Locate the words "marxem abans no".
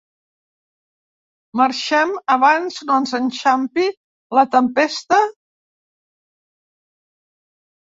1.61-2.97